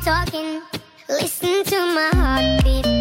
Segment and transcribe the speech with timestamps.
[0.00, 0.62] talking.
[1.08, 2.93] Listen to my heartbeat.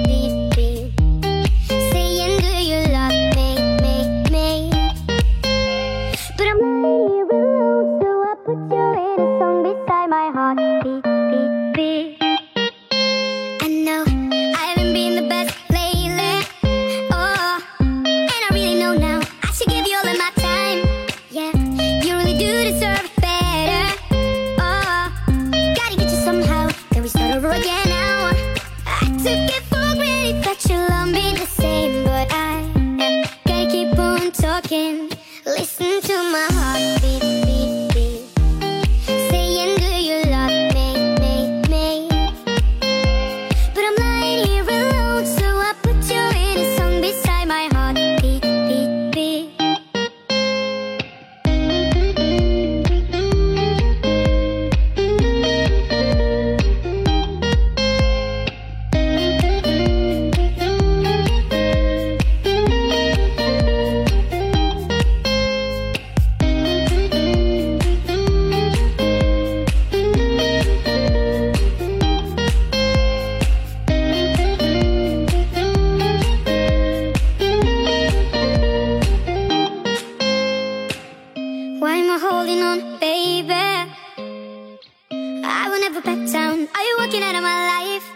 [36.04, 37.23] to my heartbeat
[82.20, 83.52] Holding on, baby.
[85.12, 86.68] I will never back down.
[86.76, 88.13] Are you walking out of my life?